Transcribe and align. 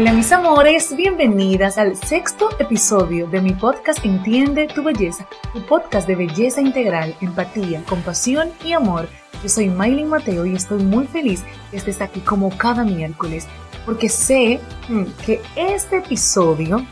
Hola 0.00 0.14
mis 0.14 0.32
amores, 0.32 0.96
bienvenidas 0.96 1.76
al 1.76 1.94
sexto 1.94 2.48
episodio 2.58 3.26
de 3.26 3.42
mi 3.42 3.52
podcast 3.52 4.02
Entiende 4.02 4.66
tu 4.66 4.82
belleza, 4.82 5.28
tu 5.52 5.60
podcast 5.66 6.08
de 6.08 6.16
belleza 6.16 6.62
integral, 6.62 7.14
empatía, 7.20 7.84
compasión 7.86 8.48
y 8.64 8.72
amor. 8.72 9.10
Yo 9.42 9.50
soy 9.50 9.68
Maylin 9.68 10.08
Mateo 10.08 10.46
y 10.46 10.54
estoy 10.54 10.82
muy 10.82 11.06
feliz 11.06 11.44
que 11.70 11.76
estés 11.76 12.00
aquí 12.00 12.20
como 12.20 12.48
cada 12.56 12.82
miércoles, 12.82 13.46
porque 13.84 14.08
sé 14.08 14.58
mm, 14.88 15.04
que 15.26 15.42
este 15.54 15.98
episodio, 15.98 16.82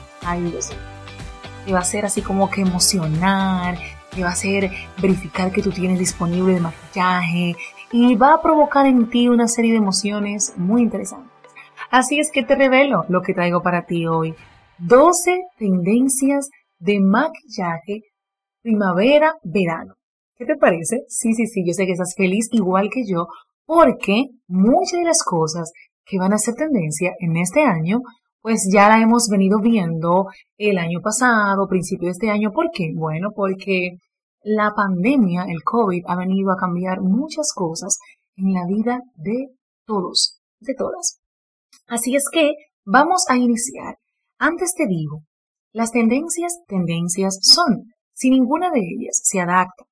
te 1.65 1.73
va 1.73 1.79
a 1.79 1.85
ser 1.85 2.05
así 2.05 2.21
como 2.21 2.51
que 2.51 2.61
emocionar, 2.61 3.79
te 4.15 4.23
va 4.23 4.29
a 4.29 4.33
hacer 4.33 4.71
verificar 5.01 5.51
que 5.51 5.63
tú 5.63 5.71
tienes 5.71 5.99
disponible 5.99 6.53
de 6.53 6.61
maquillaje 6.61 7.57
y 7.91 8.17
va 8.17 8.35
a 8.35 8.43
provocar 8.43 8.85
en 8.85 9.09
ti 9.09 9.29
una 9.29 9.49
serie 9.49 9.73
de 9.73 9.79
emociones 9.79 10.53
muy 10.59 10.83
interesantes. 10.83 11.38
Así 11.91 12.19
es 12.21 12.31
que 12.31 12.43
te 12.43 12.55
revelo 12.55 13.05
lo 13.09 13.23
que 13.23 13.33
traigo 13.33 13.63
para 13.63 13.87
ti 13.87 14.07
hoy. 14.07 14.35
12 14.79 15.39
tendencias 15.59 16.51
de 16.79 17.01
maquillaje 17.01 18.03
primavera-verano. 18.63 19.95
¿Qué 20.37 20.45
te 20.45 20.57
parece? 20.57 21.05
Sí, 21.09 21.33
sí, 21.33 21.47
sí, 21.47 21.65
yo 21.67 21.73
sé 21.73 21.87
que 21.87 21.93
estás 21.93 22.15
feliz 22.17 22.49
igual 22.53 22.91
que 22.93 23.05
yo, 23.07 23.27
porque 23.65 24.27
muchas 24.47 25.01
de 25.01 25.05
las 25.05 25.23
cosas 25.25 25.73
que 26.05 26.19
van 26.19 26.33
a 26.33 26.39
ser 26.39 26.55
tendencia 26.55 27.13
en 27.19 27.37
este 27.37 27.63
año, 27.63 28.01
pues 28.43 28.69
ya 28.73 28.89
la 28.89 29.01
hemos 29.01 29.29
venido 29.31 29.59
viendo 29.61 30.27
el 30.59 30.79
año 30.79 31.01
pasado, 31.01 31.69
principio 31.69 32.07
de 32.07 32.13
este 32.13 32.31
año. 32.31 32.53
¿Por 32.53 32.71
qué? 32.71 32.93
Bueno, 32.95 33.31
porque 33.35 33.97
la 34.43 34.73
pandemia, 34.77 35.45
el 35.49 35.63
COVID, 35.65 36.05
ha 36.07 36.17
venido 36.17 36.53
a 36.53 36.57
cambiar 36.57 37.01
muchas 37.01 37.53
cosas 37.55 37.99
en 38.37 38.53
la 38.53 38.67
vida 38.67 39.01
de 39.17 39.49
todos, 39.87 40.41
de 40.61 40.75
todas. 40.75 41.18
Así 41.89 42.15
es 42.15 42.25
que 42.31 42.53
vamos 42.85 43.25
a 43.29 43.37
iniciar. 43.37 43.97
Antes 44.39 44.75
te 44.75 44.87
digo, 44.87 45.23
las 45.73 45.91
tendencias, 45.91 46.59
tendencias 46.67 47.39
son. 47.41 47.95
Si 48.13 48.31
ninguna 48.31 48.71
de 48.71 48.81
ellas 48.81 49.21
se 49.23 49.41
adapta 49.41 49.85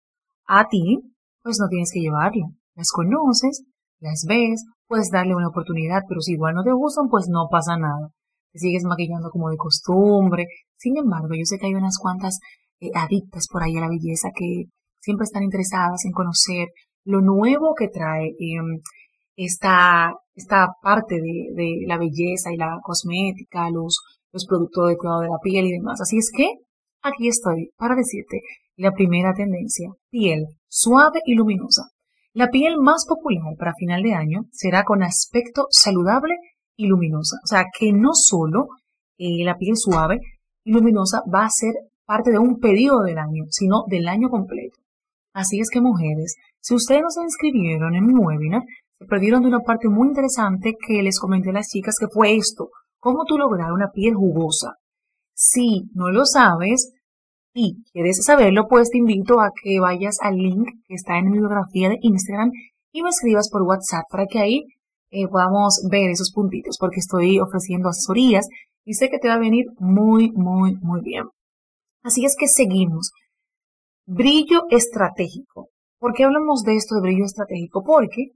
a 0.46 0.68
ti, 0.68 1.00
pues 1.42 1.56
no 1.58 1.68
tienes 1.68 1.90
que 1.92 2.00
llevarla. 2.00 2.46
Las 2.74 2.90
conoces, 2.92 3.64
las 3.98 4.24
ves, 4.28 4.64
puedes 4.86 5.10
darle 5.10 5.34
una 5.34 5.48
oportunidad, 5.48 6.02
pero 6.06 6.20
si 6.20 6.32
igual 6.32 6.54
no 6.54 6.64
te 6.64 6.72
gustan, 6.72 7.08
pues 7.08 7.28
no 7.28 7.48
pasa 7.50 7.76
nada. 7.78 8.10
Te 8.52 8.58
sigues 8.58 8.84
maquillando 8.84 9.30
como 9.30 9.48
de 9.48 9.56
costumbre. 9.56 10.46
Sin 10.76 10.98
embargo, 10.98 11.30
yo 11.30 11.44
sé 11.44 11.58
que 11.58 11.66
hay 11.66 11.74
unas 11.74 11.98
cuantas 11.98 12.38
eh, 12.80 12.90
adictas 12.94 13.46
por 13.50 13.62
ahí 13.62 13.76
a 13.76 13.80
la 13.80 13.88
belleza 13.88 14.28
que 14.34 14.64
siempre 15.00 15.24
están 15.24 15.42
interesadas 15.42 16.04
en 16.04 16.12
conocer 16.12 16.68
lo 17.04 17.20
nuevo 17.20 17.74
que 17.74 17.88
trae 17.88 18.34
em, 18.38 18.80
esta, 19.36 20.12
esta 20.34 20.68
parte 20.82 21.16
de, 21.16 21.52
de, 21.54 21.84
la 21.86 21.98
belleza 21.98 22.52
y 22.52 22.56
la 22.56 22.78
cosmética, 22.82 23.70
los, 23.70 24.00
los 24.32 24.46
productos 24.46 24.88
de 24.88 24.96
cuidado 24.96 25.20
de 25.20 25.28
la 25.28 25.38
piel 25.42 25.66
y 25.66 25.72
demás. 25.72 26.00
Así 26.00 26.18
es 26.18 26.30
que 26.34 26.48
aquí 27.02 27.28
estoy 27.28 27.70
para 27.76 27.94
decirte 27.94 28.40
la 28.76 28.92
primera 28.92 29.32
tendencia, 29.34 29.90
piel 30.10 30.46
suave 30.68 31.20
y 31.24 31.34
luminosa. 31.34 31.82
La 32.32 32.48
piel 32.48 32.76
más 32.78 33.06
popular 33.08 33.54
para 33.58 33.74
final 33.74 34.02
de 34.02 34.12
año 34.12 34.44
será 34.52 34.84
con 34.84 35.02
aspecto 35.02 35.66
saludable 35.70 36.34
y 36.76 36.86
luminosa. 36.86 37.36
O 37.42 37.46
sea, 37.46 37.64
que 37.78 37.92
no 37.92 38.12
solo 38.12 38.68
eh, 39.16 39.42
la 39.44 39.56
piel 39.56 39.76
suave 39.76 40.20
y 40.64 40.72
luminosa 40.72 41.22
va 41.32 41.46
a 41.46 41.50
ser 41.50 41.72
parte 42.04 42.30
de 42.30 42.38
un 42.38 42.58
periodo 42.58 43.02
del 43.02 43.18
año, 43.18 43.44
sino 43.50 43.84
del 43.88 44.06
año 44.08 44.28
completo. 44.28 44.78
Así 45.32 45.60
es 45.60 45.70
que 45.70 45.80
mujeres, 45.80 46.36
si 46.60 46.74
ustedes 46.74 47.02
no 47.02 47.10
se 47.10 47.22
inscribieron 47.22 47.94
en 47.94 48.06
mi 48.06 48.14
webinar, 48.14 48.62
se 48.98 49.06
perdieron 49.06 49.42
de 49.42 49.48
una 49.48 49.60
parte 49.60 49.88
muy 49.88 50.08
interesante 50.08 50.74
que 50.86 51.02
les 51.02 51.18
comenté 51.18 51.50
a 51.50 51.54
las 51.54 51.68
chicas 51.68 51.96
que 51.98 52.08
fue 52.08 52.36
esto, 52.36 52.70
cómo 52.98 53.24
tú 53.26 53.36
lograr 53.36 53.72
una 53.72 53.90
piel 53.90 54.14
jugosa. 54.14 54.74
Si 55.34 55.90
no 55.94 56.10
lo 56.10 56.24
sabes 56.24 56.92
y 57.52 57.82
quieres 57.92 58.24
saberlo, 58.24 58.66
pues 58.68 58.90
te 58.90 58.98
invito 58.98 59.40
a 59.40 59.50
que 59.62 59.80
vayas 59.80 60.16
al 60.22 60.36
link 60.36 60.68
que 60.86 60.94
está 60.94 61.18
en 61.18 61.30
mi 61.30 61.38
biografía 61.38 61.90
de 61.90 61.98
Instagram 62.00 62.50
y 62.92 63.02
me 63.02 63.10
escribas 63.10 63.50
por 63.50 63.62
WhatsApp 63.62 64.04
para 64.10 64.26
que 64.26 64.38
ahí 64.38 64.64
eh, 65.10 65.28
podamos 65.28 65.86
ver 65.90 66.10
esos 66.10 66.32
puntitos, 66.32 66.76
porque 66.80 67.00
estoy 67.00 67.38
ofreciendo 67.38 67.88
asesorías 67.88 68.48
y 68.84 68.94
sé 68.94 69.10
que 69.10 69.18
te 69.18 69.28
va 69.28 69.34
a 69.34 69.38
venir 69.38 69.66
muy, 69.78 70.32
muy, 70.32 70.76
muy 70.80 71.02
bien. 71.02 71.24
Así 72.02 72.24
es 72.24 72.34
que 72.38 72.48
seguimos. 72.48 73.12
Brillo 74.06 74.62
estratégico. 74.70 75.68
¿Por 75.98 76.14
qué 76.14 76.24
hablamos 76.24 76.62
de 76.62 76.76
esto 76.76 76.94
de 76.94 77.00
brillo 77.02 77.24
estratégico? 77.24 77.82
Porque 77.82 78.32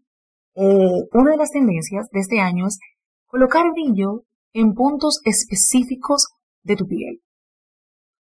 eh, 0.55 1.09
una 1.13 1.31
de 1.31 1.37
las 1.37 1.51
tendencias 1.51 2.09
de 2.11 2.21
este 2.21 2.41
año 2.41 2.67
es 2.67 2.79
colocar 3.27 3.71
brillo 3.73 4.25
en 4.53 4.75
puntos 4.75 5.21
específicos 5.25 6.29
de 6.63 6.77
tu 6.77 6.87
piel. 6.87 7.21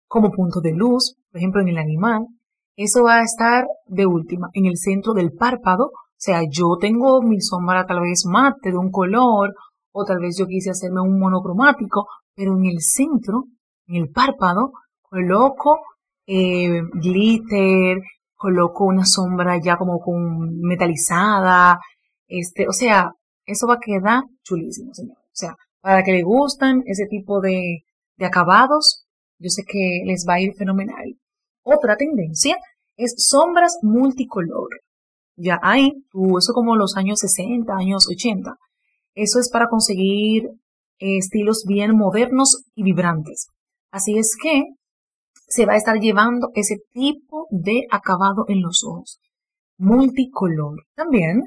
Como 0.06 0.30
punto 0.30 0.60
de 0.60 0.72
luz, 0.72 1.16
por 1.30 1.38
ejemplo 1.38 1.60
en 1.60 1.68
el 1.68 1.78
animal, 1.78 2.26
eso 2.76 3.04
va 3.04 3.16
a 3.16 3.22
estar 3.22 3.66
de 3.86 4.06
última, 4.06 4.50
en 4.54 4.66
el 4.66 4.76
centro 4.76 5.12
del 5.12 5.32
párpado. 5.32 5.86
O 5.86 6.24
sea, 6.24 6.42
yo 6.48 6.76
tengo 6.80 7.20
mi 7.22 7.40
sombra 7.40 7.86
tal 7.86 8.00
vez 8.00 8.24
mate 8.26 8.70
de 8.70 8.78
un 8.78 8.90
color, 8.90 9.54
o 9.92 10.04
tal 10.04 10.20
vez 10.20 10.36
yo 10.38 10.46
quise 10.46 10.70
hacerme 10.70 11.00
un 11.00 11.18
monocromático, 11.18 12.06
pero 12.34 12.56
en 12.56 12.66
el 12.66 12.80
centro, 12.80 13.44
en 13.86 13.96
el 13.96 14.10
párpado, 14.10 14.72
coloco 15.02 15.80
eh, 16.26 16.80
glitter, 16.94 17.98
coloco 18.34 18.84
una 18.84 19.04
sombra 19.04 19.60
ya 19.62 19.76
como 19.76 20.00
con 20.00 20.60
metalizada, 20.60 21.78
este, 22.28 22.68
o 22.68 22.72
sea, 22.72 23.12
eso 23.46 23.66
va 23.66 23.74
a 23.74 23.80
quedar 23.80 24.22
chulísimo, 24.42 24.94
señor. 24.94 25.18
O 25.18 25.34
sea, 25.34 25.56
para 25.80 26.02
que 26.02 26.12
le 26.12 26.22
gustan 26.22 26.82
ese 26.86 27.06
tipo 27.06 27.40
de, 27.40 27.84
acabados, 28.20 29.04
yo 29.38 29.50
sé 29.50 29.64
que 29.66 30.02
les 30.06 30.24
va 30.28 30.34
a 30.34 30.40
ir 30.40 30.54
fenomenal. 30.54 31.18
Otra 31.62 31.96
tendencia 31.96 32.56
es 32.96 33.14
sombras 33.16 33.78
multicolor. 33.82 34.68
Ya 35.36 35.58
hay, 35.60 35.90
tú, 36.10 36.38
eso 36.38 36.52
como 36.52 36.76
los 36.76 36.96
años 36.96 37.18
60, 37.18 37.74
años 37.74 38.06
80. 38.08 38.56
Eso 39.14 39.40
es 39.40 39.50
para 39.50 39.66
conseguir 39.68 40.50
estilos 40.98 41.64
bien 41.66 41.96
modernos 41.96 42.64
y 42.76 42.84
vibrantes. 42.84 43.48
Así 43.90 44.16
es 44.16 44.36
que 44.40 44.62
se 45.48 45.66
va 45.66 45.72
a 45.72 45.76
estar 45.76 45.98
llevando 45.98 46.50
ese 46.54 46.76
tipo 46.92 47.48
de 47.50 47.86
acabado 47.90 48.44
en 48.48 48.62
los 48.62 48.84
ojos. 48.84 49.18
Multicolor. 49.78 50.84
También 50.94 51.42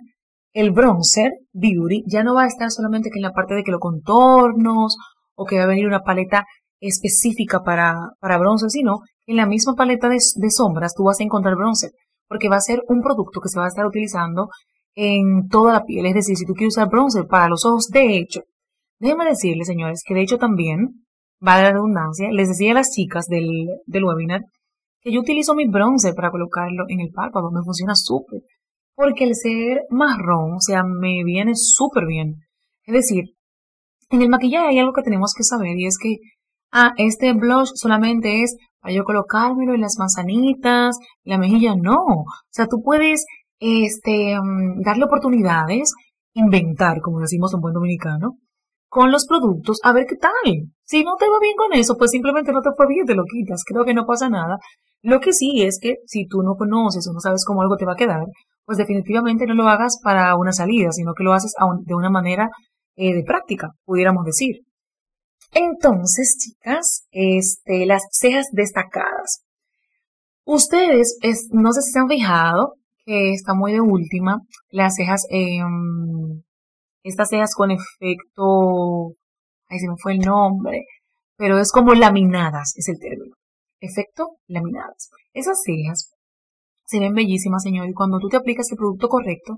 el 0.55 0.71
bronzer 0.71 1.33
beauty 1.51 2.03
ya 2.07 2.23
no 2.23 2.33
va 2.33 2.43
a 2.43 2.47
estar 2.47 2.71
solamente 2.71 3.09
que 3.11 3.19
en 3.19 3.23
la 3.23 3.33
parte 3.33 3.55
de 3.55 3.63
que 3.63 3.71
los 3.71 3.81
contornos 3.81 4.95
o 5.35 5.45
que 5.45 5.57
va 5.57 5.63
a 5.63 5.67
venir 5.67 5.85
una 5.85 6.01
paleta 6.01 6.45
específica 6.79 7.61
para, 7.61 7.93
para 8.21 8.37
bronzer, 8.37 8.69
sino 8.69 9.01
en 9.27 9.35
la 9.35 9.45
misma 9.45 9.75
paleta 9.75 10.07
de, 10.07 10.17
sombras 10.49 10.93
tú 10.95 11.03
vas 11.03 11.19
a 11.19 11.23
encontrar 11.23 11.55
bronzer, 11.55 11.91
porque 12.29 12.47
va 12.47 12.55
a 12.55 12.61
ser 12.61 12.81
un 12.87 13.01
producto 13.01 13.41
que 13.41 13.49
se 13.49 13.59
va 13.59 13.65
a 13.65 13.67
estar 13.67 13.85
utilizando 13.85 14.47
en 14.95 15.49
toda 15.49 15.73
la 15.73 15.83
piel. 15.83 16.05
Es 16.05 16.13
decir, 16.13 16.37
si 16.37 16.45
tú 16.45 16.53
quieres 16.53 16.77
usar 16.77 16.87
bronzer 16.87 17.27
para 17.27 17.49
los 17.49 17.65
ojos, 17.65 17.89
de 17.89 18.17
hecho, 18.17 18.41
déjenme 18.97 19.25
decirles, 19.25 19.67
señores, 19.67 20.03
que 20.07 20.13
de 20.13 20.21
hecho 20.21 20.37
también 20.37 21.05
va 21.45 21.61
la 21.61 21.71
redundancia, 21.71 22.29
les 22.31 22.47
decía 22.47 22.71
a 22.71 22.75
las 22.75 22.91
chicas 22.91 23.25
del, 23.25 23.67
del 23.85 24.05
webinar 24.05 24.43
que 25.01 25.11
yo 25.11 25.19
utilizo 25.19 25.53
mi 25.53 25.67
bronce 25.67 26.13
para 26.13 26.31
colocarlo 26.31 26.85
en 26.87 27.01
el 27.01 27.11
párpado, 27.11 27.51
me 27.51 27.61
funciona 27.61 27.93
súper, 27.93 28.39
porque 28.95 29.25
el 29.25 29.35
ser 29.35 29.83
marrón, 29.89 30.53
o 30.55 30.61
sea, 30.61 30.83
me 30.83 31.23
viene 31.23 31.53
súper 31.55 32.05
bien. 32.05 32.35
Es 32.85 32.93
decir, 32.93 33.35
en 34.09 34.21
el 34.21 34.29
maquillaje 34.29 34.67
hay 34.67 34.79
algo 34.79 34.93
que 34.93 35.03
tenemos 35.03 35.33
que 35.35 35.43
saber 35.43 35.77
y 35.77 35.87
es 35.87 35.97
que, 36.01 36.17
ah, 36.71 36.93
este 36.97 37.33
blush 37.33 37.71
solamente 37.75 38.43
es 38.43 38.55
para 38.79 38.93
yo 38.93 39.03
colocármelo 39.03 39.73
en 39.73 39.81
las 39.81 39.97
manzanitas, 39.99 40.97
la 41.23 41.37
mejilla, 41.37 41.75
no. 41.75 41.95
O 41.97 42.25
sea, 42.51 42.67
tú 42.67 42.81
puedes, 42.83 43.25
este, 43.59 44.39
mm, 44.39 44.81
darle 44.83 45.05
oportunidades, 45.05 45.93
inventar, 46.33 47.01
como 47.01 47.19
decimos 47.19 47.53
en 47.53 47.61
buen 47.61 47.73
dominicano, 47.73 48.37
con 48.95 49.11
los 49.11 49.25
productos 49.25 49.79
a 49.83 49.91
ver 49.91 50.05
qué 50.07 50.15
tal. 50.15 50.31
Si 50.85 51.03
no 51.03 51.17
te 51.19 51.27
va 51.27 51.37
bien 51.41 51.55
con 51.57 51.73
eso, 51.73 51.97
pues 51.97 52.11
simplemente 52.11 52.53
no 52.53 52.61
te 52.61 52.69
fue 52.77 52.87
bien, 52.87 53.05
te 53.05 53.13
lo 53.13 53.25
quitas. 53.25 53.65
Creo 53.65 53.83
que 53.83 53.93
no 53.93 54.05
pasa 54.05 54.29
nada. 54.29 54.57
Lo 55.01 55.19
que 55.19 55.33
sí 55.33 55.63
es 55.63 55.79
que 55.81 55.95
si 56.05 56.25
tú 56.27 56.43
no 56.43 56.55
conoces 56.55 57.05
o 57.05 57.11
no 57.11 57.19
sabes 57.19 57.43
cómo 57.43 57.61
algo 57.61 57.75
te 57.75 57.83
va 57.83 57.91
a 57.91 57.97
quedar, 57.97 58.25
pues 58.63 58.77
definitivamente 58.77 59.45
no 59.47 59.53
lo 59.53 59.67
hagas 59.67 59.99
para 60.01 60.37
una 60.37 60.53
salida, 60.53 60.93
sino 60.93 61.13
que 61.13 61.25
lo 61.25 61.33
haces 61.33 61.53
de 61.83 61.93
una 61.93 62.09
manera 62.09 62.49
eh, 62.95 63.13
de 63.13 63.23
práctica, 63.23 63.71
pudiéramos 63.83 64.23
decir. 64.23 64.61
Entonces, 65.51 66.37
chicas, 66.39 67.05
este, 67.11 67.85
las 67.85 68.03
cejas 68.11 68.45
destacadas. 68.53 69.43
Ustedes 70.45 71.17
no 71.51 71.73
sé 71.73 71.81
si 71.81 71.91
se 71.91 71.99
han 71.99 72.07
fijado 72.07 72.75
que 73.03 73.33
está 73.33 73.55
muy 73.55 73.73
de 73.73 73.81
última 73.81 74.39
las 74.69 74.95
cejas 74.95 75.25
eh, 75.29 75.59
estas 77.09 77.29
cejas 77.29 77.53
con 77.55 77.71
efecto, 77.71 79.13
ahí 79.67 79.79
se 79.79 79.87
me 79.87 79.95
fue 80.01 80.13
el 80.13 80.19
nombre, 80.19 80.85
pero 81.37 81.59
es 81.59 81.71
como 81.71 81.93
laminadas, 81.93 82.73
es 82.77 82.89
el 82.89 82.99
término. 82.99 83.35
Efecto 83.79 84.37
laminadas. 84.47 85.09
Esas 85.33 85.61
cejas 85.63 86.11
se 86.85 86.99
ven 86.99 87.13
bellísimas, 87.13 87.63
señor, 87.63 87.87
y 87.89 87.93
cuando 87.93 88.19
tú 88.19 88.27
te 88.29 88.37
aplicas 88.37 88.71
el 88.71 88.77
producto 88.77 89.07
correcto, 89.07 89.57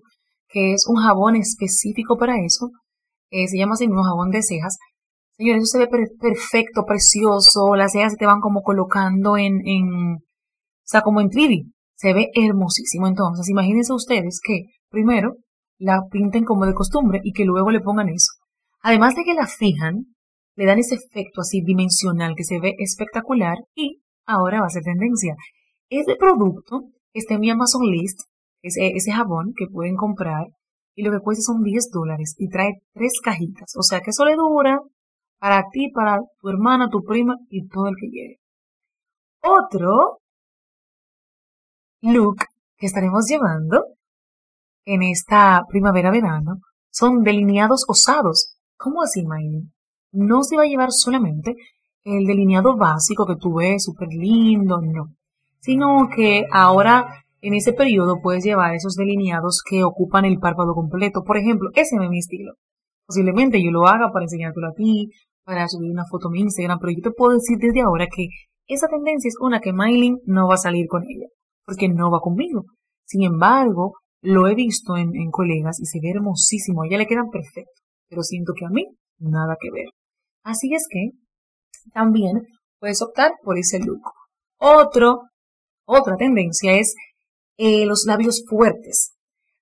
que 0.50 0.74
es 0.74 0.86
un 0.88 0.98
jabón 0.98 1.36
específico 1.36 2.18
para 2.18 2.36
eso, 2.44 2.72
eh, 3.30 3.48
se 3.48 3.58
llama 3.58 3.74
así 3.74 3.88
mismo 3.88 4.04
jabón 4.04 4.32
de 4.32 4.42
cejas, 4.42 4.78
Señores, 5.38 5.64
eso 5.64 5.78
se 5.78 5.86
ve 5.86 5.88
perfecto, 6.20 6.84
precioso, 6.84 7.76
las 7.76 7.92
cejas 7.92 8.14
se 8.14 8.18
te 8.18 8.26
van 8.26 8.40
como 8.40 8.64
colocando 8.64 9.38
en, 9.38 9.62
en 9.68 10.16
o 10.88 10.90
sea, 10.90 11.02
como 11.02 11.22
en 11.22 11.30
3D. 11.30 11.72
Se 11.96 12.14
ve 12.14 12.30
hermosísimo. 12.34 13.08
Entonces, 13.08 13.48
imagínense 13.50 13.94
ustedes 13.94 14.40
que 14.44 14.64
primero 14.90 15.36
la 15.78 16.02
pinten 16.10 16.44
como 16.44 16.66
de 16.66 16.74
costumbre 16.74 17.20
y 17.24 17.34
que 17.34 17.46
luego 17.46 17.72
le 17.72 17.82
pongan 17.82 18.10
eso. 18.10 18.34
Además 18.82 19.16
de 19.16 19.24
que 19.24 19.34
la 19.34 19.48
fijan, 19.48 20.16
le 20.56 20.66
dan 20.66 20.80
ese 20.80 20.96
efecto 20.96 21.42
así 21.42 21.62
dimensional 21.62 22.34
que 22.36 22.44
se 22.44 22.60
ve 22.60 22.76
espectacular 22.80 23.58
y 23.76 24.02
ahora 24.26 24.62
va 24.62 24.68
a 24.68 24.72
ser 24.72 24.84
tendencia. 24.84 25.36
Este 25.90 26.16
producto 26.16 26.90
está 27.14 27.36
en 27.36 27.42
mi 27.42 27.50
Amazon 27.50 27.84
List, 27.84 28.20
ese, 28.62 28.88
ese 28.96 29.12
jabón 29.12 29.54
que 29.56 29.68
pueden 29.68 29.96
comprar 29.96 30.48
y 30.96 31.04
lo 31.04 31.12
que 31.12 31.20
cuesta 31.20 31.44
son 31.44 31.62
10 31.62 31.92
dólares 31.92 32.36
y 32.38 32.50
trae 32.50 32.82
tres 32.94 33.20
cajitas. 33.24 33.74
O 33.78 33.84
sea 33.84 34.02
que 34.02 34.10
eso 34.10 34.26
le 34.26 34.36
dura 34.36 34.80
para 35.40 35.66
ti, 35.72 35.92
para 35.94 36.20
tu 36.40 36.50
hermana, 36.50 36.90
tu 36.90 37.04
prima 37.04 37.36
y 37.50 37.68
todo 37.68 37.88
el 37.88 37.96
que 37.96 38.08
llegue. 38.08 38.40
Otro 39.44 40.20
look 42.02 42.38
que 42.78 42.88
estaremos 42.88 43.28
llevando 43.28 43.97
en 44.88 45.04
esta 45.04 45.66
primavera-verano 45.68 46.62
son 46.90 47.22
delineados 47.22 47.84
osados. 47.88 48.56
¿Cómo 48.78 49.04
así, 49.04 49.24
Miley? 49.26 49.64
No 50.14 50.44
se 50.44 50.56
va 50.56 50.64
a 50.64 50.68
llevar 50.68 50.92
solamente 50.92 51.56
el 52.06 52.26
delineado 52.26 52.78
básico 52.78 53.26
que 53.26 53.36
tú 53.36 53.56
ves 53.56 53.84
súper 53.84 54.08
lindo, 54.08 54.80
no. 54.82 55.10
Sino 55.60 56.08
que 56.16 56.46
ahora 56.52 57.26
en 57.42 57.54
ese 57.54 57.74
periodo 57.74 58.22
puedes 58.24 58.46
llevar 58.46 58.74
esos 58.74 58.96
delineados 58.96 59.62
que 59.70 59.84
ocupan 59.84 60.24
el 60.24 60.40
párpado 60.40 60.74
completo. 60.74 61.24
Por 61.24 61.38
ejemplo, 61.38 61.70
ese 61.76 61.98
es 61.98 62.10
mi 62.10 62.20
estilo. 62.20 62.54
Posiblemente 63.06 63.62
yo 63.62 63.72
lo 63.72 63.88
haga 63.88 64.12
para 64.14 64.24
enseñártelo 64.24 64.68
a 64.68 64.74
ti, 64.74 65.10
para 65.44 65.68
subir 65.68 65.92
una 65.92 66.06
foto 66.10 66.30
a 66.30 66.32
mi 66.32 66.40
Instagram, 66.40 66.80
pero 66.80 66.94
yo 66.94 67.02
te 67.04 67.12
puedo 67.12 67.34
decir 67.34 67.58
desde 67.60 67.82
ahora 67.82 68.08
que 68.08 68.28
esa 68.68 68.88
tendencia 68.88 69.28
es 69.28 69.36
una 69.42 69.60
que 69.60 69.74
Mylin 69.74 70.20
no 70.26 70.48
va 70.48 70.56
a 70.56 70.58
salir 70.58 70.88
con 70.88 71.04
ella, 71.04 71.28
porque 71.66 71.90
no 71.90 72.10
va 72.10 72.20
conmigo. 72.20 72.64
Sin 73.06 73.24
embargo, 73.24 73.94
lo 74.22 74.48
he 74.48 74.56
visto 74.56 74.98
en, 74.98 75.12
colegas 75.32 75.80
y 75.80 75.86
se 75.86 76.00
ve 76.02 76.12
hermosísimo, 76.12 76.82
a 76.82 76.88
ella 76.88 76.98
le 76.98 77.08
quedan 77.08 77.30
perfectos, 77.30 77.84
pero 78.10 78.24
siento 78.24 78.54
que 78.58 78.66
a 78.66 78.70
mí 78.70 78.86
nada 79.20 79.56
que 79.60 79.72
ver. 79.72 79.88
Así 80.44 80.74
es 80.74 80.88
que 80.90 81.12
también 81.94 82.48
puedes 82.80 83.02
optar 83.02 83.34
por 83.44 83.58
ese 83.58 83.80
look. 83.80 84.02
Otro, 84.60 85.22
otra 85.86 86.16
tendencia 86.18 86.78
es 86.78 86.96
eh, 87.58 87.86
los 87.86 88.06
labios 88.06 88.44
fuertes, 88.48 89.14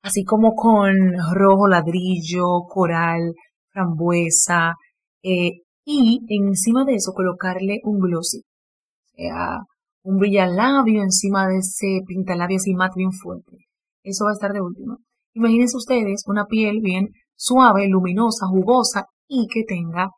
así 0.02 0.24
como 0.24 0.56
con 0.56 0.96
rojo 1.34 1.68
ladrillo, 1.68 2.64
coral, 2.68 3.34
frambuesa, 3.72 4.76
eh, 5.24 5.62
y 5.86 6.22
encima 6.30 6.84
de 6.86 6.96
eso 6.96 7.14
colocarle 7.14 7.80
un 7.84 8.00
glossy, 8.00 8.40
o 8.40 9.16
sea, 9.16 9.60
un 10.04 10.20
labio 10.56 11.02
encima 11.04 11.48
de 11.48 11.58
ese 11.58 12.02
pintalabio 12.06 12.58
así 12.58 12.74
mate 12.74 12.94
bien 12.98 13.12
fuerte. 13.12 13.58
Eso 14.06 14.26
va 14.26 14.32
a 14.32 14.34
estar 14.34 14.54
de 14.54 14.62
último. 14.62 15.00
Imagínense 15.34 15.76
ustedes 15.76 16.24
una 16.28 16.46
piel 16.46 16.80
bien 16.82 17.10
suave, 17.36 17.88
luminosa, 17.88 18.46
jugosa 18.48 19.08
y 19.28 19.48
que 19.48 19.64
tenga 19.64 20.12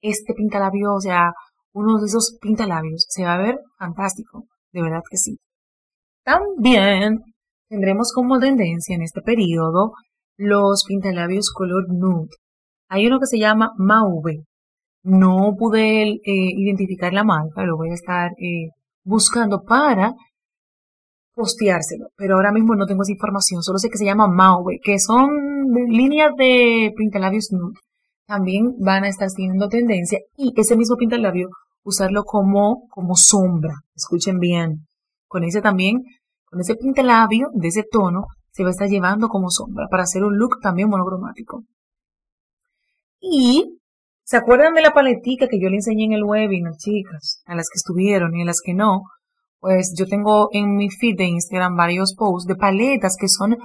este 0.00 0.34
pintalabio, 0.34 0.94
o 0.94 1.00
sea, 1.00 1.32
uno 1.72 1.98
de 1.98 2.06
esos 2.06 2.36
pintalabios. 2.40 3.06
Se 3.08 3.24
va 3.24 3.34
a 3.34 3.38
ver 3.38 3.58
fantástico, 3.78 4.44
de 4.72 4.82
verdad 4.82 5.02
que 5.10 5.16
sí. 5.16 5.38
También 6.24 7.24
tendremos 7.68 8.12
como 8.14 8.38
tendencia 8.38 8.94
en 8.94 9.02
este 9.02 9.22
periodo 9.22 9.92
los 10.36 10.84
pintalabios 10.86 11.50
color 11.52 11.86
nude. 11.88 12.28
Hay 12.88 13.06
uno 13.06 13.18
que 13.18 13.26
se 13.26 13.38
llama 13.38 13.72
Mauve. 13.76 14.44
No 15.02 15.54
pude 15.58 16.02
eh, 16.02 16.20
identificar 16.24 17.12
la 17.12 17.24
marca, 17.24 17.64
lo 17.64 17.76
voy 17.76 17.90
a 17.90 17.94
estar 17.94 18.32
eh, 18.32 18.68
buscando 19.02 19.62
para 19.62 20.14
posteárselo, 21.40 22.08
pero 22.16 22.34
ahora 22.34 22.52
mismo 22.52 22.74
no 22.74 22.84
tengo 22.84 23.02
esa 23.02 23.12
información, 23.12 23.62
solo 23.62 23.78
sé 23.78 23.88
que 23.88 23.96
se 23.96 24.04
llama 24.04 24.28
Mauve, 24.28 24.78
que 24.84 24.98
son 24.98 25.30
líneas 25.88 26.32
de 26.36 26.92
pintalabios 26.94 27.48
nude. 27.50 27.78
También 28.26 28.74
van 28.78 29.04
a 29.04 29.08
estar 29.08 29.28
teniendo 29.34 29.68
tendencia 29.68 30.18
y 30.36 30.52
ese 30.54 30.76
mismo 30.76 30.96
pintalabio 30.96 31.48
usarlo 31.82 32.24
como, 32.24 32.86
como 32.90 33.16
sombra. 33.16 33.72
Escuchen 33.96 34.38
bien. 34.38 34.86
Con 35.26 35.44
ese 35.44 35.62
también, 35.62 36.02
con 36.44 36.60
ese 36.60 36.76
pintalabio 36.76 37.48
de 37.54 37.68
ese 37.68 37.84
tono, 37.90 38.26
se 38.52 38.62
va 38.62 38.68
a 38.68 38.72
estar 38.72 38.88
llevando 38.88 39.28
como 39.28 39.48
sombra 39.48 39.86
para 39.90 40.02
hacer 40.02 40.22
un 40.22 40.36
look 40.36 40.60
también 40.60 40.90
monocromático. 40.90 41.64
Y 43.18 43.80
¿Se 44.30 44.36
acuerdan 44.36 44.74
de 44.74 44.82
la 44.82 44.92
paletica 44.92 45.48
que 45.48 45.58
yo 45.60 45.68
le 45.68 45.76
enseñé 45.76 46.04
en 46.04 46.12
el 46.12 46.22
webinar, 46.22 46.74
chicas? 46.76 47.42
A 47.46 47.56
las 47.56 47.66
que 47.66 47.78
estuvieron 47.78 48.36
y 48.36 48.42
a 48.42 48.44
las 48.44 48.60
que 48.64 48.74
no. 48.74 49.02
Pues 49.60 49.94
yo 49.96 50.06
tengo 50.06 50.48
en 50.52 50.74
mi 50.74 50.90
feed 50.90 51.16
de 51.16 51.26
Instagram 51.26 51.76
varios 51.76 52.14
posts 52.14 52.48
de 52.48 52.56
paletas 52.56 53.16
que 53.20 53.28
son, 53.28 53.56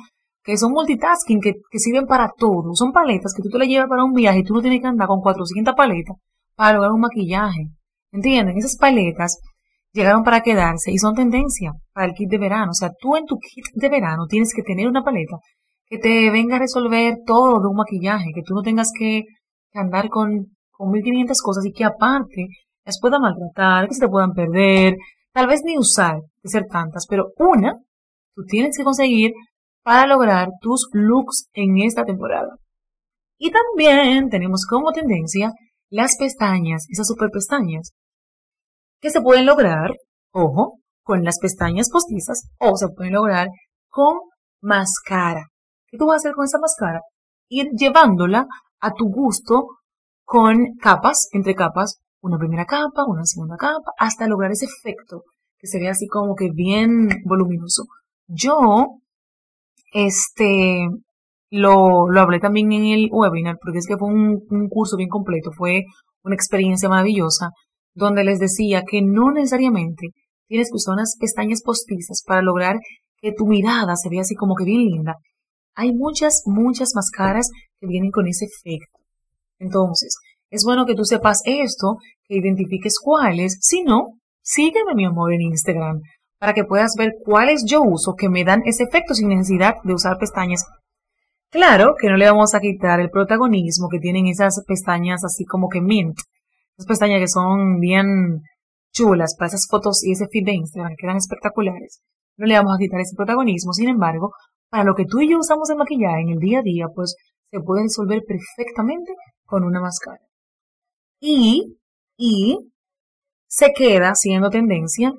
que 0.43 0.57
son 0.57 0.73
multitasking, 0.73 1.39
que, 1.39 1.53
que 1.71 1.79
sirven 1.79 2.05
para 2.05 2.31
todo. 2.37 2.73
Son 2.75 2.91
paletas 2.91 3.33
que 3.33 3.41
tú 3.41 3.49
te 3.49 3.57
las 3.57 3.67
llevas 3.67 3.89
para 3.89 4.03
un 4.03 4.13
viaje 4.13 4.39
y 4.39 4.43
tú 4.43 4.53
no 4.53 4.61
tienes 4.61 4.81
que 4.81 4.87
andar 4.87 5.07
con 5.07 5.21
400 5.21 5.73
paletas 5.73 6.17
para 6.55 6.73
lograr 6.73 6.91
un 6.91 7.01
maquillaje. 7.01 7.69
¿Entienden? 8.11 8.57
Esas 8.57 8.77
paletas 8.77 9.39
llegaron 9.93 10.23
para 10.23 10.41
quedarse 10.41 10.91
y 10.91 10.97
son 10.97 11.15
tendencia 11.15 11.71
para 11.93 12.07
el 12.07 12.13
kit 12.13 12.29
de 12.29 12.37
verano. 12.37 12.71
O 12.71 12.75
sea, 12.75 12.91
tú 12.99 13.15
en 13.15 13.25
tu 13.25 13.37
kit 13.37 13.65
de 13.73 13.89
verano 13.89 14.27
tienes 14.27 14.53
que 14.53 14.63
tener 14.63 14.87
una 14.87 15.03
paleta 15.03 15.37
que 15.87 15.97
te 15.97 16.29
venga 16.31 16.57
a 16.57 16.59
resolver 16.59 17.17
todo 17.25 17.61
de 17.61 17.67
un 17.67 17.75
maquillaje, 17.75 18.31
que 18.33 18.41
tú 18.41 18.53
no 18.53 18.61
tengas 18.61 18.91
que 18.97 19.23
andar 19.73 20.09
con 20.09 20.47
con 20.77 20.91
1500 20.91 21.41
cosas 21.41 21.65
y 21.65 21.71
que 21.71 21.83
aparte 21.83 22.47
las 22.83 22.99
puedan 23.01 23.21
maltratar, 23.21 23.87
que 23.87 23.95
se 23.95 24.01
te 24.01 24.09
puedan 24.09 24.33
perder, 24.33 24.95
tal 25.35 25.47
vez 25.47 25.61
ni 25.65 25.77
usar 25.77 26.21
de 26.43 26.49
ser 26.49 26.65
tantas, 26.71 27.05
pero 27.07 27.33
una 27.37 27.73
tú 28.35 28.43
tienes 28.47 28.77
que 28.77 28.85
conseguir 28.85 29.33
para 29.83 30.07
lograr 30.07 30.47
tus 30.61 30.87
looks 30.93 31.49
en 31.53 31.77
esta 31.79 32.05
temporada. 32.05 32.55
Y 33.37 33.51
también 33.51 34.29
tenemos 34.29 34.65
como 34.65 34.93
tendencia 34.93 35.51
las 35.89 36.15
pestañas, 36.17 36.85
esas 36.89 37.07
super 37.07 37.29
pestañas, 37.31 37.91
que 39.01 39.09
se 39.09 39.21
pueden 39.21 39.45
lograr, 39.45 39.91
ojo, 40.31 40.79
con 41.03 41.25
las 41.25 41.37
pestañas 41.39 41.89
postizas 41.91 42.49
o 42.57 42.77
se 42.77 42.87
pueden 42.87 43.13
lograr 43.13 43.49
con 43.89 44.15
máscara. 44.61 45.47
¿Qué 45.87 45.97
tú 45.97 46.07
vas 46.07 46.15
a 46.15 46.17
hacer 46.17 46.33
con 46.33 46.45
esa 46.45 46.59
máscara? 46.59 47.01
Ir 47.49 47.67
llevándola 47.77 48.47
a 48.79 48.93
tu 48.93 49.09
gusto 49.09 49.67
con 50.23 50.77
capas, 50.81 51.27
entre 51.33 51.55
capas, 51.55 51.99
una 52.25 52.39
primera 52.39 52.65
capa, 52.65 53.05
una 53.07 53.23
segunda 53.23 53.55
capa, 53.55 53.91
hasta 53.97 54.27
lograr 54.27 54.51
ese 54.51 54.65
efecto 54.65 55.23
que 55.59 55.67
se 55.67 55.79
ve 55.79 55.89
así 55.89 56.07
como 56.07 56.35
que 56.35 56.49
bien 56.51 57.07
voluminoso. 57.23 57.83
Yo, 58.27 58.97
este, 59.93 60.87
lo, 61.51 62.09
lo 62.09 62.21
hablé 62.21 62.39
también 62.39 62.71
en 62.71 62.85
el 62.85 63.09
webinar, 63.11 63.57
porque 63.61 63.77
es 63.77 63.87
que 63.87 63.97
fue 63.97 64.07
un, 64.09 64.41
un 64.49 64.69
curso 64.69 64.97
bien 64.97 65.09
completo, 65.09 65.51
fue 65.55 65.83
una 66.23 66.35
experiencia 66.35 66.89
maravillosa, 66.89 67.51
donde 67.93 68.23
les 68.23 68.39
decía 68.39 68.83
que 68.89 69.01
no 69.03 69.31
necesariamente 69.31 70.09
tienes 70.47 70.69
que 70.69 70.77
usar 70.77 70.93
unas 70.93 71.15
pestañas 71.19 71.61
postizas 71.63 72.23
para 72.25 72.41
lograr 72.41 72.77
que 73.21 73.31
tu 73.31 73.45
mirada 73.45 73.95
se 73.95 74.09
vea 74.09 74.21
así 74.21 74.35
como 74.35 74.55
que 74.55 74.65
bien 74.65 74.81
linda. 74.81 75.15
Hay 75.75 75.91
muchas, 75.93 76.41
muchas 76.45 76.89
máscaras 76.95 77.49
que 77.79 77.87
vienen 77.87 78.11
con 78.11 78.27
ese 78.27 78.45
efecto. 78.45 78.99
Entonces, 79.59 80.17
es 80.49 80.63
bueno 80.63 80.85
que 80.85 80.95
tú 80.95 81.05
sepas 81.05 81.41
esto, 81.45 81.97
que 82.27 82.37
identifiques 82.37 82.99
cuáles. 83.01 83.57
Si 83.61 83.83
no, 83.83 84.19
sígueme, 84.41 84.95
mi 84.95 85.05
amor, 85.05 85.33
en 85.33 85.41
Instagram 85.41 86.01
para 86.39 86.53
que 86.53 86.63
puedas 86.63 86.93
ver 86.95 87.15
cuáles 87.23 87.63
yo 87.65 87.81
uso 87.81 88.13
que 88.15 88.29
me 88.29 88.43
dan 88.43 88.61
ese 88.65 88.83
efecto 88.83 89.13
sin 89.13 89.29
necesidad 89.29 89.75
de 89.83 89.93
usar 89.93 90.17
pestañas. 90.17 90.63
Claro 91.49 91.95
que 91.99 92.09
no 92.09 92.17
le 92.17 92.29
vamos 92.29 92.53
a 92.53 92.59
quitar 92.59 92.99
el 92.99 93.09
protagonismo 93.09 93.87
que 93.89 93.99
tienen 93.99 94.27
esas 94.27 94.61
pestañas 94.67 95.23
así 95.23 95.45
como 95.45 95.69
que 95.69 95.81
mint. 95.81 96.17
Esas 96.77 96.87
pestañas 96.87 97.19
que 97.19 97.27
son 97.27 97.79
bien 97.79 98.41
chulas 98.93 99.35
para 99.37 99.47
esas 99.47 99.65
fotos 99.69 100.03
y 100.03 100.11
ese 100.11 100.27
feed 100.27 100.45
de 100.45 100.53
Instagram 100.53 100.91
que 100.91 101.01
quedan 101.01 101.17
espectaculares. 101.17 102.01
No 102.37 102.45
le 102.45 102.55
vamos 102.55 102.75
a 102.75 102.79
quitar 102.79 102.99
ese 102.99 103.15
protagonismo. 103.15 103.71
Sin 103.73 103.89
embargo, 103.89 104.31
para 104.69 104.83
lo 104.83 104.93
que 104.93 105.05
tú 105.05 105.21
y 105.21 105.31
yo 105.31 105.39
usamos 105.39 105.69
en 105.69 105.77
maquillaje 105.77 106.21
en 106.21 106.29
el 106.29 106.39
día 106.39 106.59
a 106.59 106.63
día, 106.63 106.87
pues 106.93 107.15
se 107.49 107.59
puede 107.61 107.83
resolver 107.83 108.21
perfectamente 108.27 109.13
con 109.45 109.63
una 109.63 109.79
máscara. 109.79 110.19
Y, 111.19 111.77
y 112.17 112.57
se 113.47 113.71
queda 113.73 114.13
siendo 114.15 114.49
tendencia 114.49 115.13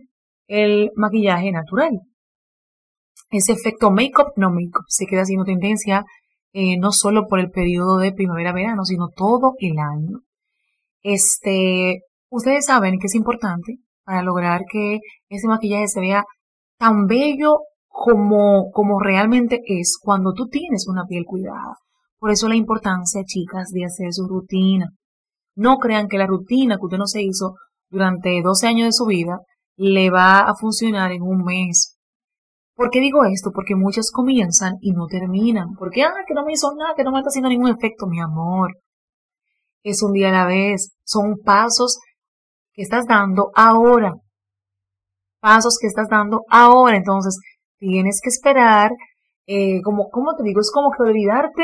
el 0.46 0.90
maquillaje 0.94 1.50
natural. 1.52 2.00
Ese 3.30 3.52
efecto 3.52 3.90
make-up, 3.90 4.32
no 4.36 4.50
make-up, 4.50 4.84
se 4.88 5.06
queda 5.06 5.24
siendo 5.24 5.44
tendencia 5.44 6.04
eh, 6.52 6.78
no 6.78 6.92
solo 6.92 7.26
por 7.28 7.40
el 7.40 7.50
periodo 7.50 7.98
de 7.98 8.12
primavera-verano, 8.12 8.84
sino 8.84 9.08
todo 9.08 9.54
el 9.58 9.78
año. 9.78 10.20
Este, 11.02 12.00
ustedes 12.30 12.66
saben 12.66 12.98
que 12.98 13.08
es 13.08 13.14
importante 13.14 13.78
para 14.04 14.22
lograr 14.22 14.62
que 14.70 15.00
ese 15.28 15.48
maquillaje 15.48 15.88
se 15.88 16.00
vea 16.00 16.24
tan 16.78 17.06
bello 17.06 17.60
como, 17.88 18.70
como 18.70 19.00
realmente 19.00 19.60
es 19.66 19.98
cuando 20.00 20.32
tú 20.32 20.48
tienes 20.48 20.86
una 20.88 21.04
piel 21.04 21.24
cuidada. 21.26 21.76
Por 22.18 22.30
eso 22.30 22.48
la 22.48 22.56
importancia, 22.56 23.22
chicas, 23.24 23.68
de 23.72 23.84
hacer 23.84 24.12
su 24.12 24.26
rutina. 24.26 24.90
No 25.56 25.78
crean 25.78 26.06
que 26.08 26.18
la 26.18 26.26
rutina 26.26 26.76
que 26.76 26.84
usted 26.84 26.98
no 26.98 27.06
se 27.06 27.22
hizo 27.22 27.54
durante 27.90 28.42
12 28.42 28.66
años 28.66 28.86
de 28.86 28.92
su 28.92 29.06
vida 29.06 29.38
le 29.76 30.10
va 30.10 30.40
a 30.40 30.54
funcionar 30.54 31.12
en 31.12 31.22
un 31.22 31.42
mes. 31.44 31.96
¿Por 32.74 32.90
qué 32.90 33.00
digo 33.00 33.24
esto? 33.24 33.50
Porque 33.54 33.74
muchas 33.74 34.10
comienzan 34.12 34.74
y 34.82 34.92
no 34.92 35.06
terminan. 35.06 35.74
Porque, 35.78 36.02
ah, 36.02 36.12
que 36.26 36.34
no 36.34 36.44
me 36.44 36.52
hizo 36.52 36.74
nada, 36.76 36.94
que 36.94 37.04
no 37.04 37.10
me 37.10 37.18
está 37.18 37.28
haciendo 37.28 37.48
ningún 37.48 37.70
efecto, 37.70 38.06
mi 38.06 38.20
amor. 38.20 38.72
Es 39.82 40.02
un 40.02 40.12
día 40.12 40.28
a 40.28 40.32
la 40.32 40.46
vez. 40.46 40.92
Son 41.04 41.36
pasos 41.42 41.98
que 42.74 42.82
estás 42.82 43.06
dando 43.06 43.50
ahora. 43.54 44.12
Pasos 45.40 45.78
que 45.80 45.86
estás 45.86 46.08
dando 46.10 46.42
ahora. 46.50 46.98
Entonces, 46.98 47.38
tienes 47.78 48.20
que 48.22 48.28
esperar, 48.28 48.90
eh, 49.46 49.80
como, 49.82 50.10
como 50.10 50.34
te 50.36 50.42
digo, 50.44 50.60
es 50.60 50.70
como 50.70 50.90
que 50.90 51.02
olvidarte 51.02 51.62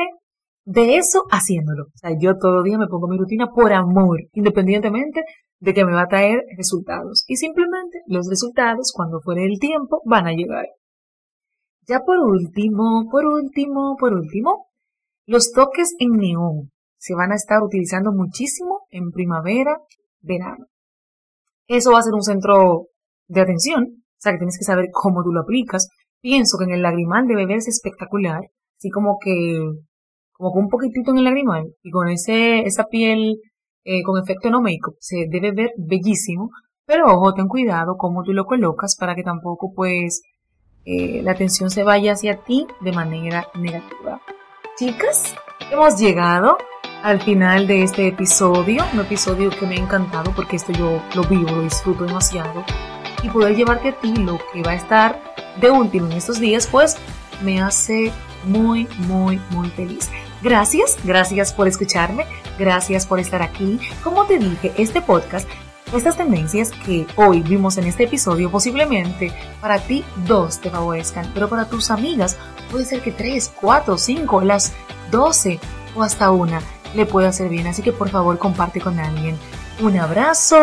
de 0.65 0.97
eso 0.97 1.25
haciéndolo. 1.31 1.85
O 1.85 1.99
sea, 1.99 2.11
yo 2.19 2.37
todo 2.39 2.63
día 2.63 2.79
me 2.79 2.87
pongo 2.87 3.09
mi 3.09 3.19
rutina 3.19 3.49
por 3.55 3.73
amor, 3.73 4.21
independientemente 4.33 5.25
de 5.59 5.75
que 5.75 5.85
me 5.85 5.93
va 5.93 6.03
a 6.03 6.09
traer 6.09 6.43
resultados. 6.57 7.25
Y 7.29 7.37
simplemente 7.37 8.01
los 8.07 8.29
resultados, 8.29 8.93
cuando 8.95 9.21
fuere 9.21 9.45
el 9.45 9.59
tiempo, 9.59 10.03
van 10.05 10.27
a 10.27 10.33
llegar. 10.33 10.67
Ya 11.87 12.01
por 12.01 12.19
último, 12.19 13.09
por 13.11 13.27
último, 13.27 13.97
por 13.99 14.13
último, 14.15 14.69
los 15.27 15.53
toques 15.53 15.95
en 15.99 16.13
neón 16.13 16.73
se 16.97 17.15
van 17.15 17.33
a 17.33 17.37
estar 17.37 17.63
utilizando 17.63 18.13
muchísimo 18.13 18.87
en 18.91 19.11
primavera, 19.11 19.79
verano. 20.21 20.67
Eso 21.67 21.93
va 21.93 21.99
a 21.99 22.03
ser 22.03 22.15
un 22.15 22.23
centro 22.23 22.87
de 23.27 23.41
atención, 23.41 23.85
o 23.85 24.21
sea 24.21 24.33
que 24.33 24.39
tienes 24.39 24.59
que 24.59 24.65
saber 24.65 24.87
cómo 24.93 25.23
tú 25.25 25.33
lo 25.33 25.41
aplicas. 25.41 25.89
Pienso 26.21 26.59
que 26.59 26.65
en 26.65 26.75
el 26.75 26.83
lagrimal 26.83 27.27
debe 27.27 27.47
verse 27.47 27.71
espectacular, 27.71 28.43
así 28.79 28.91
como 28.91 29.19
que, 29.21 29.59
un 30.51 30.69
poquitito 30.69 31.11
en 31.11 31.19
el 31.19 31.25
lagrimal 31.25 31.75
y 31.83 31.91
con 31.91 32.09
ese, 32.09 32.61
esa 32.61 32.85
piel 32.85 33.41
eh, 33.85 34.03
con 34.03 34.23
efecto 34.23 34.51
no 34.51 34.61
make 34.61 34.79
se 34.99 35.27
debe 35.29 35.53
ver 35.53 35.73
bellísimo, 35.77 36.51
pero 36.87 37.07
ojo, 37.07 37.35
ten 37.35 37.49
cuidado 37.49 37.97
cómo 37.97 38.23
tú 38.23 38.33
lo 38.33 38.45
colocas 38.45 38.97
para 38.99 39.15
que 39.15 39.23
tampoco 39.23 39.73
pues 39.75 40.23
eh, 40.85 41.21
la 41.23 41.33
atención 41.33 41.71
se 41.71 41.85
vaya 41.85 42.13
hacia 42.13 42.43
ti 42.45 42.67
de 42.81 42.93
manera 42.93 43.47
negativa. 43.55 44.21
Chicas, 44.77 45.35
hemos 45.71 45.99
llegado 45.99 46.57
al 47.03 47.21
final 47.21 47.67
de 47.67 47.83
este 47.83 48.07
episodio, 48.09 48.85
un 48.93 49.01
episodio 49.01 49.51
que 49.51 49.67
me 49.67 49.77
ha 49.77 49.83
encantado 49.83 50.33
porque 50.35 50.57
esto 50.57 50.73
yo 50.73 51.03
lo 51.15 51.23
vivo, 51.25 51.51
lo 51.51 51.63
disfruto 51.63 52.05
demasiado 52.05 52.65
y 53.23 53.29
poder 53.29 53.57
llevarte 53.57 53.91
a 53.91 54.01
ti 54.01 54.15
lo 54.17 54.39
que 54.53 54.63
va 54.63 54.73
a 54.73 54.77
estar 54.77 55.21
de 55.61 55.71
último 55.71 56.07
en 56.07 56.13
estos 56.13 56.41
días, 56.41 56.67
pues 56.67 56.97
me 57.43 57.61
hace 57.61 58.13
muy, 58.45 58.89
muy, 59.09 59.41
muy 59.51 59.69
feliz. 59.71 60.11
Gracias, 60.43 60.99
gracias 61.05 61.53
por 61.53 61.69
escucharme, 61.69 62.27
gracias 62.59 63.07
por 63.07 63.21
estar 63.21 63.43
aquí. 63.43 63.79
Como 64.03 64.27
te 64.27 64.39
dije, 64.39 64.73
este 64.77 65.01
podcast 65.01 65.49
estas 65.95 66.17
tendencias 66.17 66.71
que 66.71 67.07
hoy 67.17 67.43
vimos 67.43 67.77
en 67.77 67.85
este 67.85 68.05
episodio 68.05 68.51
posiblemente 68.51 69.31
para 69.61 69.79
ti 69.79 70.03
dos 70.27 70.59
te 70.59 70.71
favorezcan, 70.71 71.31
pero 71.35 71.51
para 71.51 71.67
tus 71.67 71.91
amigas 71.91 72.39
puede 72.71 72.87
ser 72.87 73.03
que 73.03 73.13
tres, 73.13 73.53
cuatro, 73.61 73.99
cinco, 73.99 74.41
las 74.41 74.73
doce 75.11 75.61
o 75.95 76.03
hasta 76.03 76.31
una 76.31 76.63
le 76.95 77.05
pueda 77.05 77.29
hacer 77.29 77.49
bien. 77.49 77.67
Así 77.67 77.83
que 77.83 77.93
por 77.93 78.09
favor 78.09 78.39
comparte 78.39 78.81
con 78.81 78.99
alguien. 78.99 79.37
Un 79.81 79.99
abrazo. 79.99 80.57